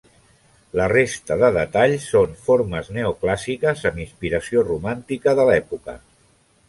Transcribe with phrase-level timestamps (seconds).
[0.79, 5.97] La resta de detalls són formes neoclàssiques amb inspiració romàntica de l'època.